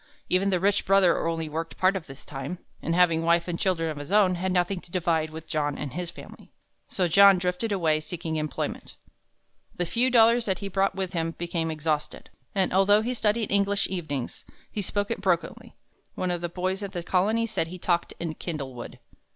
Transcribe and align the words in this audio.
Even 0.29 0.49
the 0.49 0.59
rich 0.59 0.83
brother 0.87 1.27
only 1.27 1.47
worked 1.47 1.77
part 1.77 1.95
of 1.95 2.07
the 2.07 2.15
time, 2.15 2.57
and 2.81 2.95
having 2.95 3.21
wife 3.21 3.47
and 3.47 3.59
children 3.59 3.87
of 3.87 3.97
his 3.97 4.11
own, 4.11 4.33
had 4.33 4.51
nothing 4.51 4.81
to 4.81 4.89
divide 4.89 5.29
with 5.29 5.45
John 5.45 5.77
and 5.77 5.93
his 5.93 6.09
family. 6.09 6.49
So 6.87 7.07
John 7.07 7.37
drifted 7.37 7.71
away 7.71 7.99
seeking 7.99 8.35
employment. 8.37 8.95
The 9.75 9.85
few 9.85 10.09
dollars 10.09 10.45
that 10.45 10.57
he 10.57 10.69
brought 10.69 10.95
with 10.95 11.13
him 11.13 11.35
became 11.37 11.69
exhausted, 11.69 12.31
and 12.55 12.73
although 12.73 13.03
he 13.03 13.13
studied 13.13 13.51
English 13.51 13.87
evenings, 13.91 14.43
he 14.71 14.81
spoke 14.81 15.11
it 15.11 15.21
brokenly. 15.21 15.75
One 16.15 16.31
of 16.31 16.41
the 16.41 16.49
boys 16.49 16.81
at 16.81 16.93
the 16.93 17.03
Colony 17.03 17.45
said 17.45 17.67
he 17.67 17.77
talked 17.77 18.13
in 18.19 18.33
"kindlewood." 18.33 18.97